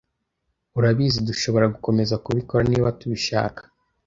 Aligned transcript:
Urabizi, 0.77 1.19
dushobora 1.29 1.65
gukomeza 1.73 2.15
kubikora 2.25 2.61
niba 2.71 2.95
tubishaka. 2.99 3.61